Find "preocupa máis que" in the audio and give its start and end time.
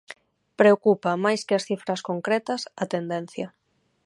0.59-1.55